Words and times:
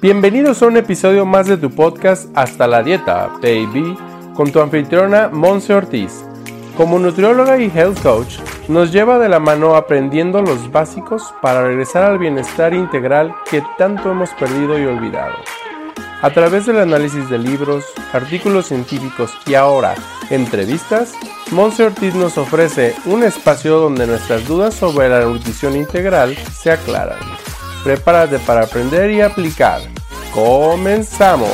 Bienvenidos 0.00 0.62
a 0.62 0.66
un 0.66 0.76
episodio 0.76 1.26
más 1.26 1.48
de 1.48 1.56
tu 1.56 1.70
podcast 1.70 2.28
Hasta 2.36 2.68
la 2.68 2.84
Dieta, 2.84 3.30
baby, 3.42 3.98
con 4.36 4.52
tu 4.52 4.60
anfitriona 4.60 5.26
Monse 5.26 5.74
Ortiz. 5.74 6.24
Como 6.76 7.00
nutrióloga 7.00 7.58
y 7.58 7.64
health 7.64 8.00
coach, 8.00 8.36
nos 8.68 8.92
lleva 8.92 9.18
de 9.18 9.28
la 9.28 9.40
mano 9.40 9.74
aprendiendo 9.74 10.40
los 10.40 10.70
básicos 10.70 11.34
para 11.42 11.64
regresar 11.64 12.04
al 12.04 12.20
bienestar 12.20 12.74
integral 12.74 13.34
que 13.50 13.60
tanto 13.76 14.12
hemos 14.12 14.30
perdido 14.34 14.78
y 14.78 14.84
olvidado. 14.84 15.34
A 16.22 16.30
través 16.30 16.66
del 16.66 16.78
análisis 16.78 17.28
de 17.28 17.38
libros, 17.38 17.84
artículos 18.12 18.66
científicos 18.66 19.32
y 19.48 19.54
ahora 19.54 19.96
entrevistas, 20.30 21.12
Monse 21.50 21.82
Ortiz 21.82 22.14
nos 22.14 22.38
ofrece 22.38 22.94
un 23.04 23.24
espacio 23.24 23.80
donde 23.80 24.06
nuestras 24.06 24.46
dudas 24.46 24.74
sobre 24.74 25.08
la 25.08 25.22
nutrición 25.22 25.74
integral 25.74 26.36
se 26.36 26.70
aclaran. 26.70 27.18
Prepárate 27.84 28.38
para 28.40 28.62
aprender 28.64 29.10
y 29.10 29.20
aplicar. 29.20 29.80
¡Comenzamos! 30.34 31.48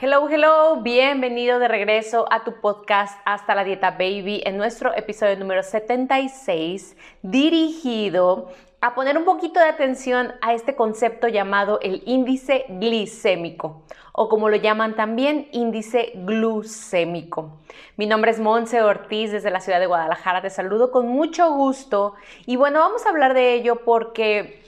Hello, 0.00 0.28
hello, 0.28 0.82
bienvenido 0.82 1.58
de 1.58 1.68
regreso 1.68 2.26
a 2.30 2.44
tu 2.44 2.60
podcast 2.60 3.18
Hasta 3.24 3.54
la 3.54 3.64
Dieta 3.64 3.92
Baby 3.92 4.42
en 4.44 4.58
nuestro 4.58 4.94
episodio 4.94 5.38
número 5.38 5.62
76 5.62 6.94
dirigido 7.22 8.52
a 8.84 8.94
poner 8.94 9.16
un 9.16 9.24
poquito 9.24 9.60
de 9.60 9.66
atención 9.66 10.34
a 10.42 10.52
este 10.52 10.76
concepto 10.76 11.26
llamado 11.26 11.80
el 11.80 12.02
índice 12.04 12.66
glicémico 12.68 13.82
o 14.12 14.28
como 14.28 14.50
lo 14.50 14.56
llaman 14.56 14.94
también 14.94 15.48
índice 15.52 16.12
glucémico. 16.16 17.60
Mi 17.96 18.04
nombre 18.04 18.30
es 18.30 18.40
Monse 18.40 18.82
Ortiz 18.82 19.32
desde 19.32 19.50
la 19.50 19.60
ciudad 19.60 19.80
de 19.80 19.86
Guadalajara, 19.86 20.42
te 20.42 20.50
saludo 20.50 20.90
con 20.90 21.08
mucho 21.08 21.50
gusto. 21.52 22.12
Y 22.44 22.56
bueno, 22.56 22.80
vamos 22.80 23.06
a 23.06 23.08
hablar 23.08 23.32
de 23.32 23.54
ello 23.54 23.76
porque 23.86 24.62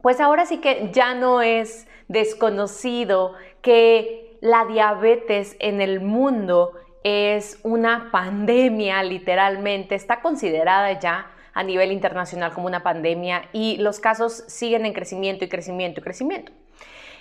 pues 0.00 0.18
ahora 0.18 0.44
sí 0.44 0.58
que 0.58 0.90
ya 0.92 1.14
no 1.14 1.40
es 1.40 1.86
desconocido 2.08 3.34
que 3.60 4.38
la 4.40 4.64
diabetes 4.64 5.54
en 5.60 5.80
el 5.80 6.00
mundo 6.00 6.72
es 7.04 7.60
una 7.62 8.10
pandemia 8.10 9.04
literalmente, 9.04 9.94
está 9.94 10.20
considerada 10.20 10.98
ya 10.98 11.31
a 11.54 11.62
nivel 11.62 11.92
internacional 11.92 12.52
como 12.52 12.66
una 12.66 12.82
pandemia 12.82 13.48
y 13.52 13.76
los 13.78 14.00
casos 14.00 14.44
siguen 14.46 14.86
en 14.86 14.92
crecimiento 14.92 15.44
y 15.44 15.48
crecimiento 15.48 16.00
y 16.00 16.02
crecimiento. 16.02 16.52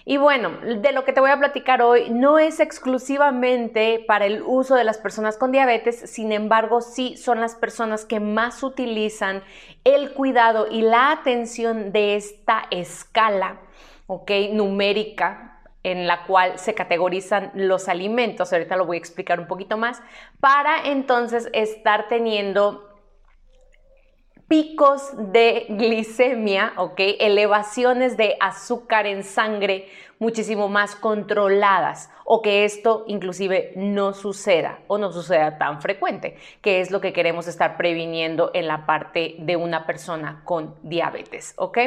Y 0.04 0.18
bueno, 0.18 0.50
de 0.62 0.92
lo 0.94 1.06
que 1.06 1.14
te 1.14 1.22
voy 1.22 1.30
a 1.30 1.38
platicar 1.38 1.82
hoy 1.84 2.10
no 2.10 2.40
es 2.40 2.60
exclusivamente 2.60 4.04
para 4.08 4.26
el 4.26 4.42
uso 4.42 4.76
de 4.76 4.84
las 4.84 4.98
personas 4.98 5.38
con 5.38 5.52
diabetes, 5.52 6.10
sin 6.10 6.32
embargo 6.32 6.82
sí 6.82 7.18
son 7.18 7.40
las 7.40 7.56
personas 7.56 8.06
que 8.06 8.20
más 8.20 8.64
utilizan 8.64 9.44
el 9.84 10.14
cuidado 10.14 10.68
y 10.70 10.82
la 10.82 11.12
atención 11.12 11.92
de 11.92 12.16
esta 12.16 12.64
escala, 12.72 13.60
¿ok? 14.08 14.32
Numérica 14.54 15.60
en 15.84 16.08
la 16.08 16.24
cual 16.26 16.58
se 16.60 16.74
categorizan 16.74 17.52
los 17.56 17.88
alimentos, 17.88 18.54
ahorita 18.54 18.76
lo 18.76 18.86
voy 18.86 18.98
a 18.98 19.00
explicar 19.00 19.40
un 19.40 19.48
poquito 19.48 19.78
más, 19.78 20.02
para 20.40 20.84
entonces 20.86 21.50
estar 21.54 22.08
teniendo 22.08 22.91
picos 24.52 25.14
de 25.16 25.66
glicemia, 25.70 26.74
¿ok? 26.76 27.00
Elevaciones 27.22 28.18
de 28.18 28.36
azúcar 28.42 29.08
en 29.08 29.24
sangre 29.24 29.88
muchísimo 30.20 30.68
más 30.68 30.94
controladas 30.94 32.10
o 32.26 32.42
que 32.42 32.66
esto 32.66 33.06
inclusive 33.08 33.72
no 33.78 34.14
suceda 34.14 34.80
o 34.88 34.98
no 34.98 35.14
suceda 35.14 35.58
tan 35.58 35.82
frecuente, 35.82 36.36
que 36.62 36.82
es 36.82 36.92
lo 36.92 37.00
que 37.00 37.14
queremos 37.14 37.48
estar 37.48 37.78
previniendo 37.78 38.52
en 38.54 38.68
la 38.68 38.86
parte 38.86 39.36
de 39.40 39.56
una 39.56 39.86
persona 39.86 40.42
con 40.44 40.76
diabetes, 40.84 41.54
¿ok? 41.56 41.78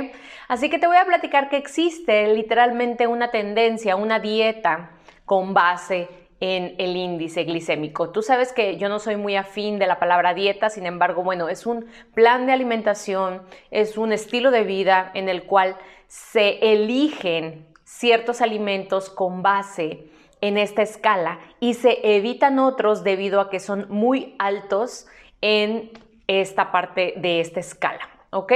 Así 0.48 0.70
que 0.70 0.78
te 0.78 0.86
voy 0.86 0.96
a 0.96 1.04
platicar 1.04 1.50
que 1.50 1.58
existe 1.58 2.28
literalmente 2.28 3.06
una 3.06 3.30
tendencia, 3.30 3.94
una 3.94 4.20
dieta 4.20 4.92
con 5.26 5.52
base 5.52 6.08
en 6.46 6.74
el 6.76 6.94
índice 6.94 7.44
glicémico. 7.44 8.10
Tú 8.10 8.20
sabes 8.20 8.52
que 8.52 8.76
yo 8.76 8.90
no 8.90 8.98
soy 8.98 9.16
muy 9.16 9.34
afín 9.34 9.78
de 9.78 9.86
la 9.86 9.98
palabra 9.98 10.34
dieta, 10.34 10.68
sin 10.68 10.84
embargo, 10.84 11.22
bueno, 11.22 11.48
es 11.48 11.64
un 11.64 11.86
plan 12.12 12.44
de 12.44 12.52
alimentación, 12.52 13.40
es 13.70 13.96
un 13.96 14.12
estilo 14.12 14.50
de 14.50 14.64
vida 14.64 15.10
en 15.14 15.30
el 15.30 15.44
cual 15.44 15.76
se 16.06 16.58
eligen 16.72 17.66
ciertos 17.84 18.42
alimentos 18.42 19.08
con 19.08 19.42
base 19.42 20.10
en 20.42 20.58
esta 20.58 20.82
escala 20.82 21.38
y 21.60 21.72
se 21.72 22.16
evitan 22.16 22.58
otros 22.58 23.04
debido 23.04 23.40
a 23.40 23.48
que 23.48 23.58
son 23.58 23.86
muy 23.88 24.36
altos 24.38 25.06
en 25.40 25.92
esta 26.26 26.70
parte 26.70 27.14
de 27.16 27.40
esta 27.40 27.60
escala. 27.60 28.13
¿Ok? 28.34 28.52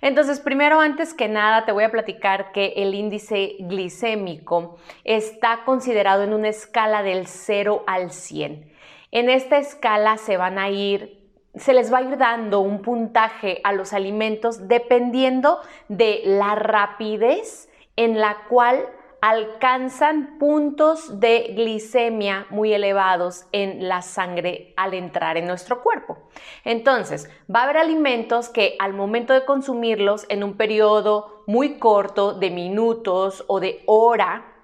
Entonces, 0.00 0.38
primero, 0.38 0.78
antes 0.78 1.12
que 1.12 1.26
nada, 1.26 1.64
te 1.64 1.72
voy 1.72 1.82
a 1.82 1.90
platicar 1.90 2.52
que 2.52 2.74
el 2.76 2.94
índice 2.94 3.56
glicémico 3.58 4.76
está 5.02 5.64
considerado 5.64 6.22
en 6.22 6.32
una 6.32 6.50
escala 6.50 7.02
del 7.02 7.26
0 7.26 7.82
al 7.88 8.12
100. 8.12 8.72
En 9.10 9.28
esta 9.28 9.58
escala 9.58 10.18
se 10.18 10.36
van 10.36 10.60
a 10.60 10.70
ir, 10.70 11.18
se 11.56 11.74
les 11.74 11.92
va 11.92 11.98
a 11.98 12.02
ir 12.02 12.16
dando 12.16 12.60
un 12.60 12.80
puntaje 12.80 13.60
a 13.64 13.72
los 13.72 13.92
alimentos 13.92 14.68
dependiendo 14.68 15.58
de 15.88 16.22
la 16.24 16.54
rapidez 16.54 17.68
en 17.96 18.20
la 18.20 18.44
cual 18.48 18.86
alcanzan 19.20 20.38
puntos 20.38 21.20
de 21.20 21.54
glicemia 21.56 22.46
muy 22.50 22.72
elevados 22.72 23.46
en 23.52 23.88
la 23.88 24.02
sangre 24.02 24.72
al 24.76 24.94
entrar 24.94 25.36
en 25.36 25.46
nuestro 25.46 25.82
cuerpo. 25.82 26.18
Entonces, 26.64 27.28
va 27.52 27.60
a 27.60 27.64
haber 27.64 27.78
alimentos 27.78 28.48
que 28.48 28.76
al 28.78 28.94
momento 28.94 29.32
de 29.32 29.44
consumirlos 29.44 30.26
en 30.28 30.44
un 30.44 30.56
periodo 30.56 31.42
muy 31.46 31.78
corto 31.78 32.34
de 32.34 32.50
minutos 32.50 33.44
o 33.48 33.60
de 33.60 33.82
hora, 33.86 34.54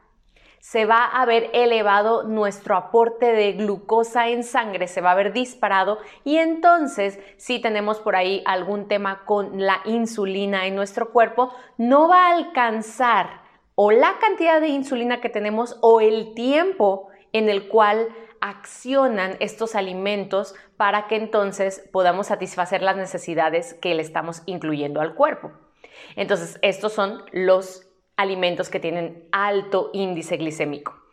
se 0.60 0.86
va 0.86 1.04
a 1.04 1.26
ver 1.26 1.50
elevado 1.52 2.22
nuestro 2.22 2.74
aporte 2.74 3.32
de 3.32 3.52
glucosa 3.52 4.28
en 4.28 4.42
sangre, 4.42 4.88
se 4.88 5.02
va 5.02 5.10
a 5.10 5.14
ver 5.14 5.34
disparado 5.34 5.98
y 6.24 6.38
entonces 6.38 7.18
si 7.36 7.60
tenemos 7.60 8.00
por 8.00 8.16
ahí 8.16 8.42
algún 8.46 8.88
tema 8.88 9.26
con 9.26 9.60
la 9.60 9.82
insulina 9.84 10.66
en 10.66 10.74
nuestro 10.74 11.10
cuerpo, 11.10 11.52
no 11.76 12.08
va 12.08 12.28
a 12.28 12.36
alcanzar 12.36 13.43
o 13.74 13.90
la 13.90 14.18
cantidad 14.20 14.60
de 14.60 14.68
insulina 14.68 15.20
que 15.20 15.28
tenemos 15.28 15.78
o 15.80 16.00
el 16.00 16.34
tiempo 16.34 17.08
en 17.32 17.48
el 17.48 17.68
cual 17.68 18.08
accionan 18.40 19.36
estos 19.40 19.74
alimentos 19.74 20.54
para 20.76 21.06
que 21.06 21.16
entonces 21.16 21.88
podamos 21.92 22.26
satisfacer 22.26 22.82
las 22.82 22.96
necesidades 22.96 23.74
que 23.74 23.94
le 23.94 24.02
estamos 24.02 24.42
incluyendo 24.46 25.00
al 25.00 25.14
cuerpo. 25.14 25.52
Entonces, 26.16 26.58
estos 26.62 26.92
son 26.92 27.22
los 27.32 27.88
alimentos 28.16 28.68
que 28.68 28.80
tienen 28.80 29.28
alto 29.32 29.90
índice 29.92 30.36
glicémico. 30.36 31.03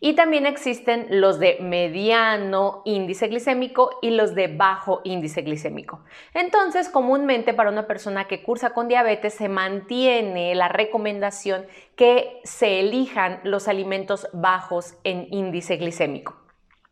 Y 0.00 0.14
también 0.14 0.46
existen 0.46 1.06
los 1.10 1.38
de 1.38 1.58
mediano 1.60 2.82
índice 2.84 3.28
glicémico 3.28 3.98
y 4.02 4.10
los 4.10 4.34
de 4.34 4.48
bajo 4.48 5.00
índice 5.04 5.42
glicémico. 5.42 6.00
Entonces, 6.34 6.88
comúnmente 6.88 7.54
para 7.54 7.70
una 7.70 7.86
persona 7.86 8.26
que 8.26 8.42
cursa 8.42 8.70
con 8.70 8.88
diabetes 8.88 9.34
se 9.34 9.48
mantiene 9.48 10.54
la 10.54 10.68
recomendación 10.68 11.66
que 11.96 12.40
se 12.44 12.80
elijan 12.80 13.40
los 13.44 13.68
alimentos 13.68 14.28
bajos 14.32 14.94
en 15.04 15.26
índice 15.30 15.76
glicémico. 15.76 16.45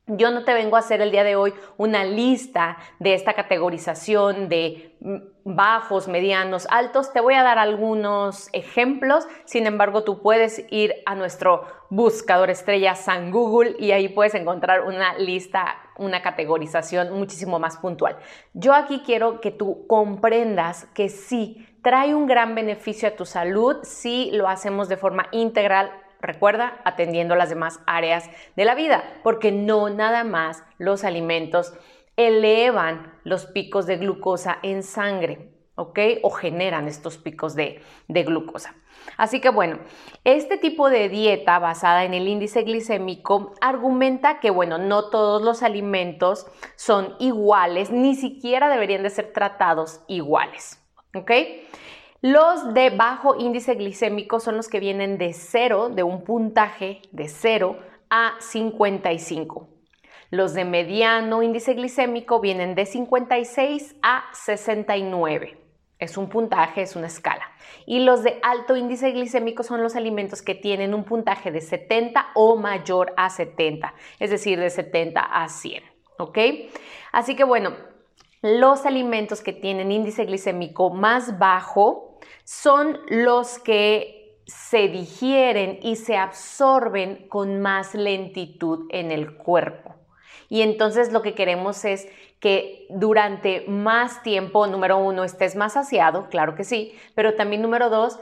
Yo 0.06 0.30
no 0.30 0.44
te 0.44 0.52
vengo 0.52 0.76
a 0.76 0.80
hacer 0.80 1.00
el 1.00 1.10
día 1.10 1.24
de 1.24 1.34
hoy 1.34 1.54
una 1.78 2.04
lista 2.04 2.76
de 2.98 3.14
esta 3.14 3.32
categorización 3.32 4.50
de 4.50 4.98
mm, 5.00 5.16
bajos, 5.44 6.08
medianos, 6.08 6.66
altos. 6.68 7.10
Te 7.14 7.22
voy 7.22 7.32
a 7.34 7.42
dar 7.42 7.58
algunos 7.58 8.50
ejemplos. 8.52 9.26
Sin 9.46 9.66
embargo, 9.66 10.04
tú 10.04 10.20
puedes 10.20 10.62
ir 10.70 10.92
a 11.06 11.14
nuestro 11.14 11.64
buscador 11.88 12.50
estrella 12.50 12.94
San 12.96 13.30
Google 13.30 13.76
y 13.78 13.92
ahí 13.92 14.10
puedes 14.10 14.34
encontrar 14.34 14.82
una 14.82 15.16
lista, 15.16 15.74
una 15.96 16.20
categorización 16.20 17.18
muchísimo 17.18 17.58
más 17.58 17.78
puntual. 17.78 18.18
Yo 18.52 18.74
aquí 18.74 19.00
quiero 19.06 19.40
que 19.40 19.52
tú 19.52 19.86
comprendas 19.86 20.84
que 20.92 21.08
sí 21.08 21.66
trae 21.80 22.14
un 22.14 22.26
gran 22.26 22.54
beneficio 22.54 23.08
a 23.08 23.16
tu 23.16 23.24
salud 23.24 23.76
si 23.84 24.30
lo 24.32 24.48
hacemos 24.48 24.90
de 24.90 24.98
forma 24.98 25.28
integral 25.32 25.90
Recuerda, 26.24 26.80
atendiendo 26.84 27.36
las 27.36 27.50
demás 27.50 27.80
áreas 27.86 28.30
de 28.56 28.64
la 28.64 28.74
vida, 28.74 29.04
porque 29.22 29.52
no 29.52 29.90
nada 29.90 30.24
más 30.24 30.64
los 30.78 31.04
alimentos 31.04 31.74
elevan 32.16 33.12
los 33.24 33.44
picos 33.44 33.84
de 33.84 33.98
glucosa 33.98 34.58
en 34.62 34.82
sangre, 34.82 35.50
¿ok? 35.74 35.98
O 36.22 36.30
generan 36.30 36.88
estos 36.88 37.18
picos 37.18 37.54
de, 37.54 37.82
glucosa. 38.08 38.74
Así 39.18 39.42
que 39.42 39.50
bueno, 39.50 39.80
este 40.24 40.56
tipo 40.56 40.88
de 40.88 41.10
dieta 41.10 41.58
basada 41.58 42.04
en 42.04 42.14
el 42.14 42.26
índice 42.26 42.62
glicémico 42.62 43.52
argumenta 43.60 44.40
que, 44.40 44.48
bueno, 44.48 44.78
no 44.78 45.10
todos 45.10 45.42
los 45.42 45.62
alimentos 45.62 46.46
son 46.76 47.16
iguales, 47.18 47.90
ni 47.90 48.14
siquiera 48.14 48.70
deberían 48.70 49.02
de 49.02 49.10
ser 49.10 49.34
tratados 49.34 50.00
iguales, 50.08 50.82
¿ok? 51.14 51.30
Los 52.26 52.72
de 52.72 52.88
bajo 52.88 53.36
índice 53.38 53.74
glicémico 53.74 54.40
son 54.40 54.56
los 54.56 54.68
que 54.68 54.80
vienen 54.80 55.18
de 55.18 55.34
0, 55.34 55.90
de 55.90 56.04
un 56.04 56.24
puntaje 56.24 57.02
de 57.12 57.28
0 57.28 57.78
a 58.08 58.36
55. 58.38 59.68
Los 60.30 60.54
de 60.54 60.64
mediano 60.64 61.42
índice 61.42 61.74
glicémico 61.74 62.40
vienen 62.40 62.74
de 62.74 62.86
56 62.86 63.96
a 64.00 64.24
69. 64.32 65.58
Es 65.98 66.16
un 66.16 66.30
puntaje, 66.30 66.80
es 66.80 66.96
una 66.96 67.08
escala. 67.08 67.44
Y 67.84 68.00
los 68.00 68.22
de 68.22 68.38
alto 68.42 68.74
índice 68.74 69.10
glicémico 69.10 69.62
son 69.62 69.82
los 69.82 69.94
alimentos 69.94 70.40
que 70.40 70.54
tienen 70.54 70.94
un 70.94 71.04
puntaje 71.04 71.52
de 71.52 71.60
70 71.60 72.28
o 72.34 72.56
mayor 72.56 73.12
a 73.18 73.28
70, 73.28 73.92
es 74.18 74.30
decir, 74.30 74.58
de 74.58 74.70
70 74.70 75.20
a 75.20 75.46
100. 75.50 75.84
¿Ok? 76.16 76.38
Así 77.12 77.36
que 77.36 77.44
bueno, 77.44 77.74
los 78.40 78.86
alimentos 78.86 79.42
que 79.42 79.52
tienen 79.52 79.92
índice 79.92 80.24
glicémico 80.24 80.88
más 80.88 81.38
bajo 81.38 82.13
son 82.44 83.00
los 83.08 83.58
que 83.58 84.38
se 84.46 84.88
digieren 84.88 85.78
y 85.82 85.96
se 85.96 86.16
absorben 86.16 87.28
con 87.28 87.60
más 87.60 87.94
lentitud 87.94 88.86
en 88.90 89.10
el 89.10 89.36
cuerpo. 89.36 89.94
Y 90.48 90.62
entonces 90.62 91.12
lo 91.12 91.22
que 91.22 91.34
queremos 91.34 91.84
es 91.84 92.06
que 92.40 92.86
durante 92.90 93.64
más 93.66 94.22
tiempo, 94.22 94.66
número 94.66 94.98
uno, 94.98 95.24
estés 95.24 95.56
más 95.56 95.72
saciado, 95.72 96.28
claro 96.28 96.54
que 96.54 96.64
sí, 96.64 96.94
pero 97.14 97.34
también 97.34 97.62
número 97.62 97.88
dos, 97.88 98.20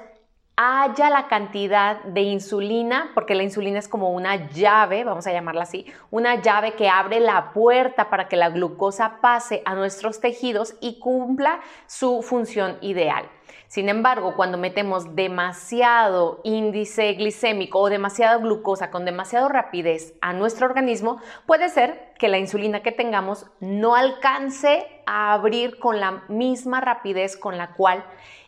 haya 0.56 1.10
la 1.10 1.26
cantidad 1.28 2.04
de 2.04 2.20
insulina, 2.20 3.10
porque 3.14 3.34
la 3.34 3.42
insulina 3.42 3.78
es 3.78 3.88
como 3.88 4.10
una 4.10 4.48
llave, 4.50 5.02
vamos 5.02 5.26
a 5.26 5.32
llamarla 5.32 5.62
así, 5.62 5.86
una 6.10 6.40
llave 6.40 6.74
que 6.74 6.88
abre 6.88 7.20
la 7.20 7.52
puerta 7.52 8.10
para 8.10 8.28
que 8.28 8.36
la 8.36 8.50
glucosa 8.50 9.19
pase 9.20 9.62
a 9.64 9.74
nuestros 9.74 10.20
tejidos 10.20 10.74
y 10.80 11.00
cumpla 11.00 11.60
su 11.86 12.22
función 12.22 12.78
ideal. 12.80 13.24
Sin 13.72 13.88
embargo, 13.88 14.34
cuando 14.36 14.58
metemos 14.58 15.16
demasiado 15.16 16.42
índice 16.44 17.14
glicémico 17.14 17.78
o 17.78 17.88
demasiada 17.88 18.36
glucosa 18.36 18.90
con 18.90 19.06
demasiada 19.06 19.48
rapidez 19.48 20.12
a 20.20 20.34
nuestro 20.34 20.66
organismo, 20.66 21.22
puede 21.46 21.70
ser 21.70 22.12
que 22.19 22.28
la 22.28 22.36
insulina 22.36 22.82
que 22.82 22.92
tengamos 22.92 23.46
no 23.60 23.94
alcance 23.96 24.86
a 25.06 25.32
abrir 25.32 25.78
con 25.78 26.00
la 26.00 26.22
misma 26.28 26.82
rapidez 26.82 27.38
con 27.38 27.56
la 27.56 27.72
cual 27.72 28.04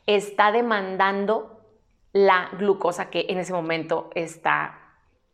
está 0.06 0.52
demandando 0.52 1.58
la 2.12 2.50
glucosa 2.58 3.08
que 3.08 3.24
en 3.30 3.38
ese 3.38 3.54
momento 3.54 4.10
está 4.14 4.78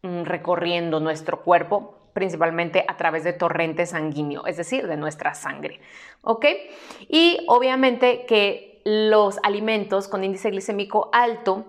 mm, 0.03 0.23
recorriendo 0.23 1.01
nuestro 1.01 1.43
cuerpo 1.43 1.97
principalmente 2.13 2.85
a 2.87 2.97
través 2.97 3.25
de 3.25 3.33
torrente 3.33 3.87
sanguíneo, 3.87 4.47
es 4.47 4.57
decir, 4.57 4.87
de 4.87 4.97
nuestra 4.97 5.35
sangre. 5.35 5.81
¿Ok? 6.23 6.47
Y 7.09 7.45
obviamente 7.49 8.25
que 8.27 8.70
los 8.85 9.39
alimentos 9.43 10.09
con 10.09 10.25
índice 10.25 10.51
glicémico 10.51 11.11
alto 11.13 11.67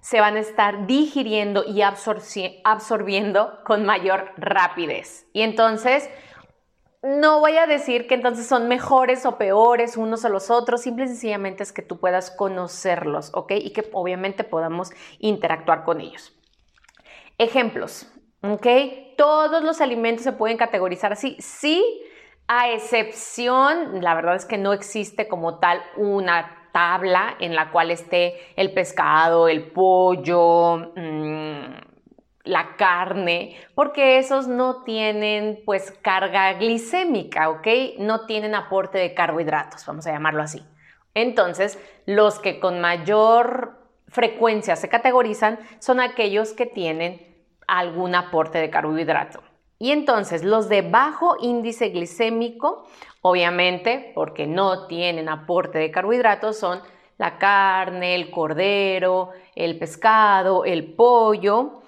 se 0.00 0.20
van 0.20 0.36
a 0.36 0.40
estar 0.40 0.86
digiriendo 0.86 1.64
y 1.64 1.82
absorbiendo 1.82 3.58
con 3.64 3.84
mayor 3.84 4.32
rapidez. 4.36 5.26
Y 5.32 5.42
entonces, 5.42 6.08
no 7.02 7.40
voy 7.40 7.56
a 7.56 7.66
decir 7.66 8.06
que 8.06 8.14
entonces 8.14 8.46
son 8.46 8.68
mejores 8.68 9.26
o 9.26 9.38
peores 9.38 9.96
unos 9.96 10.24
a 10.24 10.28
los 10.28 10.50
otros, 10.50 10.82
simple 10.82 11.04
y 11.04 11.08
sencillamente 11.08 11.62
es 11.62 11.72
que 11.72 11.82
tú 11.82 11.98
puedas 11.98 12.30
conocerlos, 12.30 13.30
¿ok? 13.34 13.52
Y 13.56 13.70
que 13.70 13.88
obviamente 13.92 14.44
podamos 14.44 14.90
interactuar 15.18 15.84
con 15.84 16.00
ellos. 16.00 16.32
Ejemplos, 17.38 18.12
¿ok? 18.42 18.66
Todos 19.16 19.62
los 19.62 19.80
alimentos 19.80 20.24
se 20.24 20.32
pueden 20.32 20.56
categorizar 20.56 21.12
así. 21.12 21.36
Sí, 21.38 22.02
a 22.48 22.70
excepción, 22.70 24.02
la 24.02 24.14
verdad 24.14 24.34
es 24.34 24.46
que 24.46 24.56
no 24.56 24.72
existe 24.72 25.28
como 25.28 25.58
tal 25.58 25.82
una 25.96 26.70
tabla 26.72 27.36
en 27.40 27.54
la 27.54 27.70
cual 27.70 27.90
esté 27.90 28.38
el 28.56 28.72
pescado, 28.72 29.48
el 29.48 29.70
pollo, 29.70 30.92
mm, 30.96 31.88
la 32.44 32.76
carne, 32.76 33.56
porque 33.74 34.18
esos 34.18 34.48
no 34.48 34.82
tienen 34.82 35.60
pues 35.66 35.92
carga 36.00 36.54
glicémica, 36.54 37.50
¿ok? 37.50 37.66
No 37.98 38.24
tienen 38.24 38.54
aporte 38.54 38.96
de 38.96 39.12
carbohidratos, 39.12 39.84
vamos 39.84 40.06
a 40.06 40.12
llamarlo 40.12 40.42
así. 40.42 40.64
Entonces, 41.12 41.78
los 42.06 42.38
que 42.38 42.60
con 42.60 42.80
mayor 42.80 43.76
frecuencia 44.08 44.76
se 44.76 44.88
categorizan 44.88 45.58
son 45.80 46.00
aquellos 46.00 46.54
que 46.54 46.64
tienen 46.64 47.26
algún 47.66 48.14
aporte 48.14 48.58
de 48.58 48.70
carbohidrato. 48.70 49.42
Y 49.78 49.92
entonces 49.92 50.42
los 50.44 50.68
de 50.68 50.82
bajo 50.82 51.36
índice 51.40 51.90
glicémico, 51.90 52.86
obviamente 53.22 54.10
porque 54.14 54.46
no 54.46 54.88
tienen 54.88 55.28
aporte 55.28 55.78
de 55.78 55.92
carbohidratos, 55.92 56.58
son 56.58 56.80
la 57.16 57.38
carne, 57.38 58.14
el 58.14 58.30
cordero, 58.30 59.30
el 59.54 59.78
pescado, 59.78 60.64
el 60.64 60.94
pollo. 60.94 61.82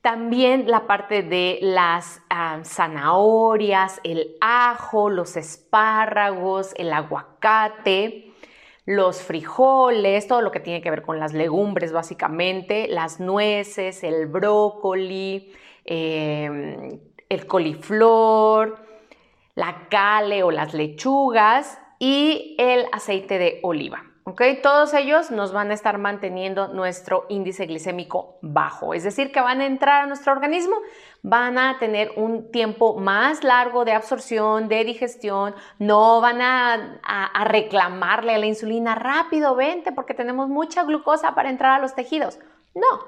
También 0.00 0.68
la 0.70 0.86
parte 0.86 1.22
de 1.22 1.58
las 1.62 2.20
ah, 2.30 2.60
zanahorias, 2.64 4.00
el 4.04 4.36
ajo, 4.40 5.10
los 5.10 5.36
espárragos, 5.36 6.72
el 6.76 6.92
aguacate, 6.92 8.32
los 8.84 9.20
frijoles, 9.22 10.28
todo 10.28 10.42
lo 10.42 10.52
que 10.52 10.60
tiene 10.60 10.80
que 10.80 10.90
ver 10.90 11.02
con 11.02 11.18
las 11.18 11.32
legumbres 11.32 11.92
básicamente, 11.92 12.86
las 12.86 13.18
nueces, 13.18 14.04
el 14.04 14.26
brócoli, 14.26 15.52
eh, 15.84 17.00
el 17.28 17.46
coliflor, 17.46 18.78
la 19.54 19.88
cale 19.88 20.42
o 20.42 20.50
las 20.50 20.74
lechugas 20.74 21.78
y 21.98 22.54
el 22.58 22.86
aceite 22.92 23.38
de 23.38 23.60
oliva. 23.62 24.04
Todos 24.62 24.92
ellos 24.92 25.30
nos 25.30 25.52
van 25.52 25.70
a 25.70 25.74
estar 25.74 25.98
manteniendo 25.98 26.66
nuestro 26.68 27.26
índice 27.28 27.66
glicémico 27.66 28.38
bajo, 28.42 28.92
es 28.92 29.04
decir, 29.04 29.30
que 29.30 29.40
van 29.40 29.60
a 29.60 29.66
entrar 29.66 30.02
a 30.02 30.06
nuestro 30.06 30.32
organismo, 30.32 30.76
van 31.22 31.58
a 31.58 31.78
tener 31.78 32.10
un 32.16 32.50
tiempo 32.50 32.98
más 32.98 33.44
largo 33.44 33.84
de 33.84 33.92
absorción, 33.92 34.68
de 34.68 34.84
digestión, 34.84 35.54
no 35.78 36.20
van 36.20 36.40
a, 36.42 37.00
a 37.04 37.44
reclamarle 37.44 38.34
a 38.34 38.38
la 38.38 38.46
insulina 38.46 38.96
rápido, 38.96 39.54
vente, 39.54 39.92
porque 39.92 40.12
tenemos 40.12 40.48
mucha 40.48 40.82
glucosa 40.82 41.36
para 41.36 41.48
entrar 41.48 41.78
a 41.78 41.80
los 41.80 41.94
tejidos. 41.94 42.40
No, 42.74 43.04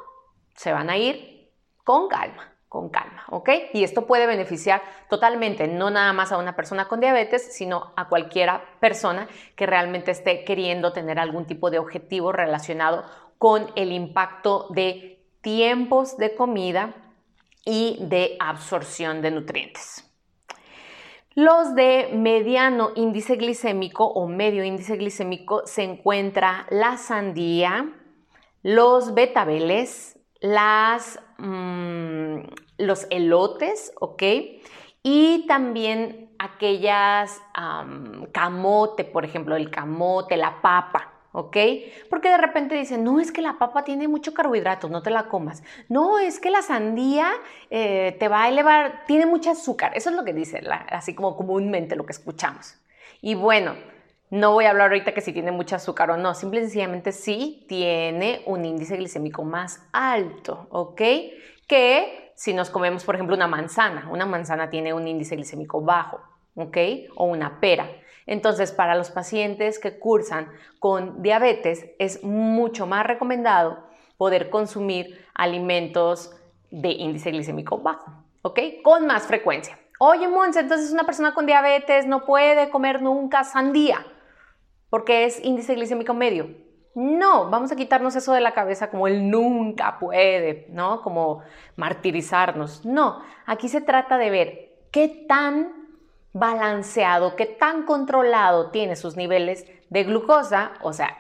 se 0.55 0.73
van 0.73 0.89
a 0.89 0.97
ir 0.97 1.51
con 1.83 2.07
calma 2.07 2.58
con 2.69 2.91
calma, 2.91 3.25
¿ok? 3.31 3.49
Y 3.73 3.83
esto 3.83 4.07
puede 4.07 4.27
beneficiar 4.27 4.83
totalmente, 5.09 5.67
no 5.67 5.91
nada 5.91 6.13
más 6.13 6.33
a 6.33 6.39
una 6.39 6.55
persona 6.55 6.87
con 6.87 7.01
diabetes, 7.01 7.55
sino 7.55 7.93
a 7.97 8.09
cualquiera 8.09 8.63
persona 8.79 9.27
que 9.57 9.67
realmente 9.67 10.11
esté 10.11 10.45
queriendo 10.45 10.93
tener 10.93 11.19
algún 11.19 11.47
tipo 11.47 11.71
de 11.71 11.79
objetivo 11.79 12.31
relacionado 12.31 13.05
con 13.39 13.71
el 13.75 13.93
impacto 13.93 14.67
de 14.71 15.25
tiempos 15.41 16.19
de 16.19 16.35
comida 16.35 16.95
y 17.65 17.99
de 18.01 18.37
absorción 18.39 19.23
de 19.23 19.31
nutrientes. 19.31 20.05
Los 21.35 21.75
de 21.75 22.11
mediano 22.13 22.91
índice 22.97 23.37
glicémico 23.37 24.05
o 24.05 24.27
medio 24.27 24.65
índice 24.65 24.97
glicémico 24.97 25.63
se 25.67 25.85
encuentra 25.85 26.67
la 26.71 26.97
sandía, 26.97 27.95
los 28.63 29.15
betabeles, 29.15 30.19
las 30.41 31.21
Mm, 31.39 32.41
los 32.79 33.07
elotes, 33.11 33.93
¿ok? 34.01 34.23
Y 35.03 35.47
también 35.47 36.31
aquellas 36.39 37.41
camote, 38.33 39.05
por 39.05 39.25
ejemplo, 39.25 39.57
el 39.57 39.71
camote, 39.71 40.37
la 40.37 40.61
papa, 40.63 41.13
¿ok? 41.33 41.57
Porque 42.11 42.29
de 42.29 42.39
repente 42.39 42.75
dicen, 42.75 43.05
no, 43.05 43.21
es 43.21 43.33
que 43.33 43.43
la 43.43 43.59
papa 43.59 43.85
tiene 43.85 44.09
mucho 44.09 44.35
carbohidrato, 44.35 44.89
no 44.89 45.03
te 45.03 45.11
la 45.11 45.29
comas. 45.29 45.63
No, 45.89 46.19
es 46.19 46.41
que 46.41 46.51
la 46.51 46.63
sandía 46.63 47.31
eh, 47.71 48.17
te 48.19 48.29
va 48.29 48.45
a 48.45 48.49
elevar, 48.49 49.05
tiene 49.07 49.27
mucho 49.27 49.51
azúcar. 49.51 49.93
Eso 49.95 50.11
es 50.11 50.17
lo 50.17 50.25
que 50.25 50.33
dice, 50.33 50.63
así 50.89 51.15
como 51.15 51.37
comúnmente 51.37 51.97
lo 51.97 52.07
que 52.07 52.13
escuchamos. 52.13 52.77
Y 53.21 53.35
bueno, 53.35 53.75
no 54.31 54.53
voy 54.53 54.67
a 54.67 54.71
hablar 54.71 54.89
ahorita 54.89 55.15
que 55.15 55.21
si 55.21 55.33
tiene 55.33 55.53
mucho 55.53 55.77
azúcar 55.77 56.11
o 56.11 56.17
no, 56.17 56.35
simple 56.35 56.61
y 56.61 56.65
sencillamente 56.65 57.13
sí 57.13 57.65
tiene 57.69 58.43
un 58.47 58.65
índice 58.65 58.97
glicémico 58.97 59.43
más 59.43 59.83
alto, 59.93 60.67
¿ok? 60.71 61.01
Que 61.69 62.33
si 62.35 62.53
nos 62.53 62.71
comemos, 62.71 63.05
por 63.05 63.15
ejemplo, 63.15 63.37
una 63.37 63.47
manzana, 63.47 64.09
una 64.11 64.27
manzana 64.27 64.71
tiene 64.71 64.93
un 64.93 65.07
índice 65.07 65.37
glicémico 65.37 65.81
bajo, 65.81 66.21
¿ok? 66.57 66.77
O 67.15 67.27
una 67.27 67.61
pera. 67.61 67.89
Entonces, 68.27 68.73
para 68.73 68.97
los 68.97 69.11
pacientes 69.11 69.79
que 69.79 70.01
cursan 70.01 70.49
con 70.81 71.23
diabetes, 71.23 71.87
es 72.01 72.25
mucho 72.25 72.87
más 72.87 73.07
recomendado 73.07 73.79
poder 74.17 74.51
consumir 74.51 75.25
alimentos 75.35 76.35
de 76.71 76.91
índice 76.91 77.31
glicémico 77.31 77.79
bajo, 77.79 78.13
¿ok? 78.43 78.59
Con 78.83 79.07
más 79.07 79.29
frecuencia. 79.29 79.79
Oye, 80.01 80.27
Monse, 80.27 80.61
entonces 80.61 80.93
una 80.93 81.05
persona 81.05 81.35
con 81.35 81.47
diabetes 81.47 82.07
no 82.07 82.25
puede 82.25 82.71
comer 82.71 83.01
nunca 83.01 83.45
sandía 83.45 84.05
porque 84.91 85.25
es 85.25 85.43
índice 85.45 85.75
glicémico 85.75 86.15
medio. 86.15 86.49
No, 86.95 87.51
vamos 87.51 87.71
a 87.71 87.77
quitarnos 87.77 88.17
eso 88.17 88.33
de 88.33 88.41
la 88.41 88.55
cabeza 88.55 88.91
como 88.91 89.07
él 89.07 89.31
nunca 89.31 89.99
puede, 89.99 90.67
¿no? 90.71 91.03
Como 91.03 91.43
martirizarnos. 91.77 92.85
No, 92.85 93.23
aquí 93.47 93.69
se 93.69 93.81
trata 93.81 94.19
de 94.19 94.31
ver 94.31 94.73
qué 94.91 95.25
tan 95.29 95.73
balanceado, 96.33 97.37
qué 97.37 97.47
tan 97.47 97.85
controlado 97.85 98.71
tiene 98.71 98.97
sus 98.97 99.17
niveles 99.17 99.67
de 99.91 100.05
glucosa, 100.05 100.73
o 100.83 100.93
sea, 100.93 101.17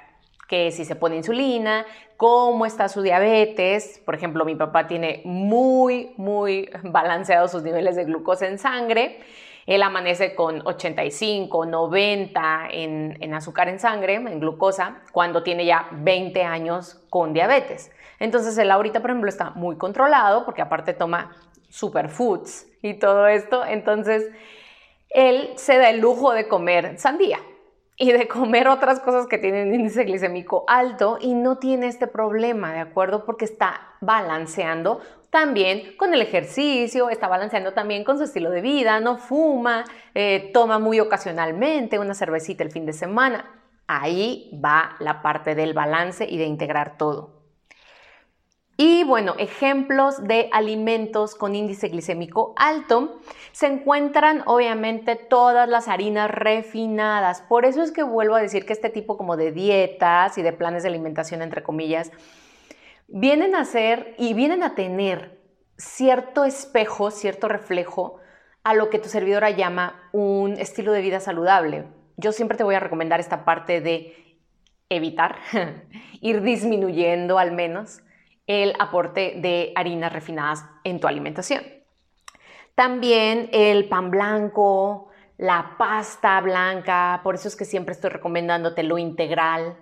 que 0.48 0.72
si 0.72 0.84
se 0.84 0.96
pone 0.96 1.16
insulina, 1.16 1.84
cómo 2.16 2.66
está 2.66 2.88
su 2.88 3.02
diabetes. 3.02 4.00
Por 4.04 4.14
ejemplo, 4.14 4.44
mi 4.44 4.56
papá 4.56 4.86
tiene 4.86 5.22
muy, 5.24 6.14
muy 6.16 6.70
balanceados 6.82 7.52
sus 7.52 7.62
niveles 7.62 7.96
de 7.96 8.04
glucosa 8.04 8.46
en 8.46 8.58
sangre. 8.58 9.20
Él 9.68 9.82
amanece 9.82 10.34
con 10.34 10.66
85, 10.66 11.66
90 11.66 12.68
en, 12.70 13.34
azúcar 13.34 13.68
en 13.68 13.78
sangre, 13.78 14.14
en 14.14 14.40
glucosa, 14.40 15.02
cuando 15.12 15.42
tiene 15.42 15.66
ya 15.66 15.88
20 15.92 16.42
años 16.42 17.04
con 17.10 17.34
diabetes. 17.34 17.92
Entonces 18.18 18.56
él 18.56 18.70
ahorita, 18.70 19.00
por 19.00 19.10
ejemplo, 19.10 19.28
está 19.28 19.50
muy 19.50 19.76
controlado 19.76 20.46
porque 20.46 20.62
aparte 20.62 20.94
toma 20.94 21.36
superfoods 21.68 22.66
y 22.80 22.94
todo 22.94 23.26
esto. 23.26 23.62
Entonces 23.62 24.30
él 25.10 25.50
se 25.56 25.76
da 25.76 25.90
el 25.90 26.00
lujo 26.00 26.32
de 26.32 26.48
comer 26.48 26.98
sandía 26.98 27.38
y 27.98 28.12
de 28.12 28.26
comer 28.26 28.68
otras 28.68 29.00
cosas 29.00 29.26
que 29.26 29.36
tienen 29.36 29.74
índice 29.74 30.04
glicémico 30.04 30.64
alto 30.66 31.18
y 31.20 31.34
no 31.34 31.58
tiene 31.58 31.88
este 31.88 32.06
problema, 32.06 32.72
¿de 32.72 32.80
acuerdo? 32.80 33.26
Porque 33.26 33.44
está 33.44 33.96
balanceando 34.00 35.02
también 35.30 35.96
con 35.96 36.14
el 36.14 36.22
ejercicio, 36.22 37.10
está 37.10 37.28
balanceando 37.28 37.72
también 37.72 38.04
con 38.04 38.18
su 38.18 38.24
estilo 38.24 38.50
de 38.50 38.62
vida, 38.62 39.00
no 39.00 39.18
fuma, 39.18 39.84
eh, 40.14 40.50
toma 40.54 40.78
muy 40.78 41.00
ocasionalmente 41.00 41.98
una 41.98 42.14
cervecita 42.14 42.64
el 42.64 42.70
fin 42.70 42.86
de 42.86 42.92
semana. 42.92 43.50
Ahí 43.86 44.50
va 44.64 44.96
la 45.00 45.22
parte 45.22 45.54
del 45.54 45.74
balance 45.74 46.26
y 46.28 46.38
de 46.38 46.44
integrar 46.44 46.96
todo. 46.96 47.38
Y 48.80 49.02
bueno, 49.02 49.34
ejemplos 49.38 50.22
de 50.22 50.48
alimentos 50.52 51.34
con 51.34 51.56
índice 51.56 51.88
glicémico 51.88 52.54
alto 52.56 53.18
se 53.50 53.66
encuentran 53.66 54.44
obviamente 54.46 55.16
todas 55.16 55.68
las 55.68 55.88
harinas 55.88 56.30
refinadas. 56.30 57.42
Por 57.42 57.64
eso 57.64 57.82
es 57.82 57.90
que 57.90 58.04
vuelvo 58.04 58.36
a 58.36 58.40
decir 58.40 58.66
que 58.66 58.72
este 58.72 58.88
tipo 58.88 59.16
como 59.16 59.36
de 59.36 59.50
dietas 59.50 60.38
y 60.38 60.42
de 60.42 60.52
planes 60.52 60.84
de 60.84 60.90
alimentación, 60.90 61.42
entre 61.42 61.64
comillas, 61.64 62.12
vienen 63.08 63.54
a 63.54 63.64
ser 63.64 64.14
y 64.18 64.34
vienen 64.34 64.62
a 64.62 64.74
tener 64.74 65.40
cierto 65.76 66.44
espejo, 66.44 67.10
cierto 67.10 67.48
reflejo 67.48 68.20
a 68.62 68.74
lo 68.74 68.90
que 68.90 68.98
tu 68.98 69.08
servidora 69.08 69.50
llama 69.50 70.08
un 70.12 70.52
estilo 70.52 70.92
de 70.92 71.00
vida 71.00 71.20
saludable. 71.20 71.86
Yo 72.16 72.32
siempre 72.32 72.58
te 72.58 72.64
voy 72.64 72.74
a 72.74 72.80
recomendar 72.80 73.20
esta 73.20 73.44
parte 73.44 73.80
de 73.80 74.38
evitar, 74.88 75.36
ir 76.20 76.42
disminuyendo 76.42 77.38
al 77.38 77.52
menos 77.52 78.00
el 78.46 78.74
aporte 78.78 79.34
de 79.36 79.72
harinas 79.74 80.12
refinadas 80.12 80.64
en 80.84 81.00
tu 81.00 81.06
alimentación. 81.06 81.62
También 82.74 83.48
el 83.52 83.88
pan 83.88 84.10
blanco, 84.10 85.08
la 85.36 85.76
pasta 85.78 86.40
blanca, 86.40 87.20
por 87.22 87.34
eso 87.34 87.48
es 87.48 87.56
que 87.56 87.64
siempre 87.64 87.92
estoy 87.92 88.10
recomendándote 88.10 88.82
lo 88.82 88.98
integral. 88.98 89.76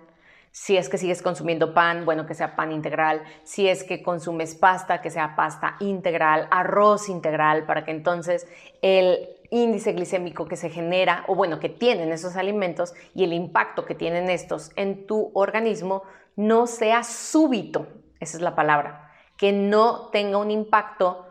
Si 0.59 0.75
es 0.75 0.89
que 0.89 0.97
sigues 0.97 1.21
consumiendo 1.21 1.75
pan, 1.75 2.03
bueno, 2.03 2.25
que 2.25 2.33
sea 2.33 2.55
pan 2.55 2.71
integral. 2.71 3.21
Si 3.43 3.69
es 3.69 3.83
que 3.83 4.01
consumes 4.01 4.55
pasta, 4.55 5.01
que 5.01 5.11
sea 5.11 5.35
pasta 5.35 5.75
integral, 5.79 6.47
arroz 6.49 7.09
integral, 7.09 7.67
para 7.67 7.85
que 7.85 7.91
entonces 7.91 8.47
el 8.81 9.29
índice 9.51 9.93
glicémico 9.93 10.47
que 10.47 10.55
se 10.55 10.71
genera, 10.71 11.25
o 11.27 11.35
bueno, 11.35 11.59
que 11.59 11.69
tienen 11.69 12.11
esos 12.11 12.35
alimentos 12.35 12.95
y 13.13 13.23
el 13.23 13.33
impacto 13.33 13.85
que 13.85 13.93
tienen 13.93 14.31
estos 14.31 14.71
en 14.75 15.05
tu 15.05 15.29
organismo 15.35 16.01
no 16.35 16.65
sea 16.65 17.03
súbito, 17.03 17.87
esa 18.19 18.37
es 18.37 18.41
la 18.41 18.55
palabra, 18.55 19.11
que 19.37 19.53
no 19.53 20.09
tenga 20.09 20.39
un 20.39 20.49
impacto 20.49 21.27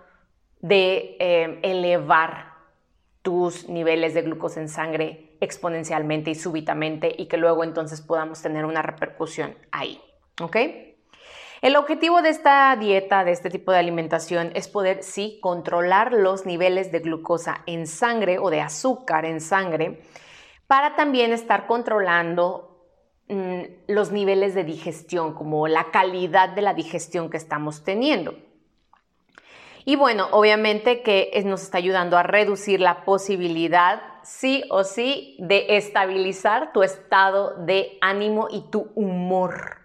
de 0.60 1.16
eh, 1.18 1.58
elevar 1.64 2.45
tus 3.26 3.68
niveles 3.68 4.14
de 4.14 4.22
glucosa 4.22 4.60
en 4.60 4.68
sangre 4.68 5.36
exponencialmente 5.40 6.30
y 6.30 6.36
súbitamente 6.36 7.12
y 7.18 7.26
que 7.26 7.38
luego 7.38 7.64
entonces 7.64 8.00
podamos 8.00 8.40
tener 8.40 8.64
una 8.64 8.82
repercusión 8.82 9.58
ahí. 9.72 10.00
¿Ok? 10.40 10.56
El 11.60 11.74
objetivo 11.74 12.22
de 12.22 12.28
esta 12.28 12.76
dieta, 12.76 13.24
de 13.24 13.32
este 13.32 13.50
tipo 13.50 13.72
de 13.72 13.78
alimentación, 13.78 14.52
es 14.54 14.68
poder, 14.68 15.02
sí, 15.02 15.40
controlar 15.42 16.12
los 16.12 16.46
niveles 16.46 16.92
de 16.92 17.00
glucosa 17.00 17.64
en 17.66 17.88
sangre 17.88 18.38
o 18.38 18.48
de 18.48 18.60
azúcar 18.60 19.24
en 19.24 19.40
sangre 19.40 20.02
para 20.68 20.94
también 20.94 21.32
estar 21.32 21.66
controlando 21.66 22.76
Mm, 23.28 23.62
los 23.88 24.12
niveles 24.12 24.54
de 24.54 24.62
digestión, 24.62 25.34
como 25.34 25.66
la 25.66 25.90
calidad 25.90 26.50
de 26.50 26.62
la 26.62 26.74
digestión 26.74 27.28
que 27.28 27.36
estamos 27.36 27.82
teniendo. 27.82 28.34
Y 29.88 29.94
bueno, 29.94 30.26
obviamente 30.32 31.02
que 31.02 31.30
nos 31.44 31.62
está 31.62 31.78
ayudando 31.78 32.18
a 32.18 32.24
reducir 32.24 32.80
la 32.80 33.04
posibilidad, 33.04 34.02
sí 34.24 34.64
o 34.68 34.82
sí, 34.82 35.36
de 35.38 35.76
estabilizar 35.76 36.72
tu 36.72 36.82
estado 36.82 37.54
de 37.64 37.96
ánimo 38.00 38.48
y 38.50 38.62
tu 38.68 38.90
humor. 38.96 39.76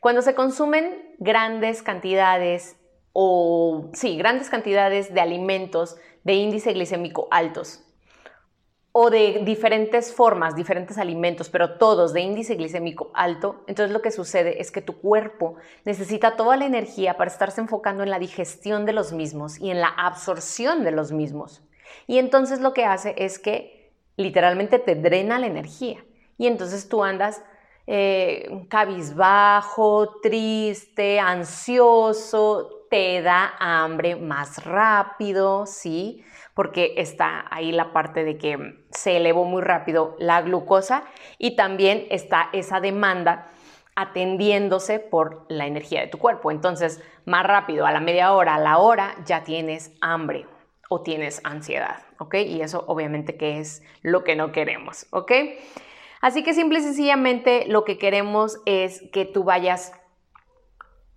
Cuando 0.00 0.20
se 0.20 0.34
consumen 0.34 1.14
grandes 1.18 1.82
cantidades 1.82 2.76
o, 3.14 3.88
sí, 3.94 4.18
grandes 4.18 4.50
cantidades 4.50 5.14
de 5.14 5.22
alimentos 5.22 5.96
de 6.24 6.34
índice 6.34 6.74
glicémico 6.74 7.26
altos, 7.30 7.82
o 8.92 9.08
de 9.10 9.42
diferentes 9.44 10.12
formas, 10.12 10.56
diferentes 10.56 10.98
alimentos, 10.98 11.48
pero 11.48 11.78
todos 11.78 12.12
de 12.12 12.22
índice 12.22 12.56
glicémico 12.56 13.10
alto, 13.14 13.62
entonces 13.68 13.92
lo 13.92 14.02
que 14.02 14.10
sucede 14.10 14.60
es 14.60 14.72
que 14.72 14.82
tu 14.82 15.00
cuerpo 15.00 15.54
necesita 15.84 16.36
toda 16.36 16.56
la 16.56 16.66
energía 16.66 17.16
para 17.16 17.30
estarse 17.30 17.60
enfocando 17.60 18.02
en 18.02 18.10
la 18.10 18.18
digestión 18.18 18.86
de 18.86 18.92
los 18.92 19.12
mismos 19.12 19.60
y 19.60 19.70
en 19.70 19.80
la 19.80 19.88
absorción 19.88 20.82
de 20.82 20.90
los 20.90 21.12
mismos. 21.12 21.62
Y 22.08 22.18
entonces 22.18 22.60
lo 22.60 22.72
que 22.72 22.84
hace 22.84 23.14
es 23.16 23.38
que 23.38 23.92
literalmente 24.16 24.78
te 24.78 24.96
drena 24.96 25.38
la 25.38 25.46
energía. 25.46 26.04
Y 26.36 26.46
entonces 26.46 26.88
tú 26.88 27.04
andas 27.04 27.42
eh, 27.86 28.66
cabizbajo, 28.68 30.20
triste, 30.20 31.20
ansioso, 31.20 32.79
te 32.90 33.22
da 33.22 33.54
hambre 33.58 34.16
más 34.16 34.64
rápido, 34.64 35.64
¿sí? 35.64 36.24
porque 36.60 36.92
está 36.98 37.46
ahí 37.50 37.72
la 37.72 37.92
parte 37.92 38.22
de 38.22 38.36
que 38.36 38.84
se 38.90 39.16
elevó 39.16 39.46
muy 39.46 39.62
rápido 39.62 40.14
la 40.18 40.42
glucosa 40.42 41.04
y 41.38 41.56
también 41.56 42.06
está 42.10 42.50
esa 42.52 42.80
demanda 42.80 43.48
atendiéndose 43.96 44.98
por 44.98 45.46
la 45.48 45.66
energía 45.66 46.02
de 46.02 46.08
tu 46.08 46.18
cuerpo. 46.18 46.50
Entonces, 46.50 47.02
más 47.24 47.46
rápido, 47.46 47.86
a 47.86 47.92
la 47.92 48.00
media 48.00 48.34
hora, 48.34 48.56
a 48.56 48.58
la 48.58 48.76
hora, 48.76 49.14
ya 49.24 49.42
tienes 49.42 49.92
hambre 50.02 50.46
o 50.90 51.02
tienes 51.02 51.40
ansiedad, 51.44 52.02
¿ok? 52.18 52.34
Y 52.34 52.60
eso 52.60 52.84
obviamente 52.88 53.38
que 53.38 53.58
es 53.58 53.82
lo 54.02 54.22
que 54.22 54.36
no 54.36 54.52
queremos, 54.52 55.06
¿ok? 55.12 55.32
Así 56.20 56.42
que 56.42 56.52
simple 56.52 56.80
y 56.80 56.82
sencillamente 56.82 57.64
lo 57.68 57.84
que 57.84 57.96
queremos 57.96 58.58
es 58.66 59.02
que 59.12 59.24
tú 59.24 59.44
vayas 59.44 59.92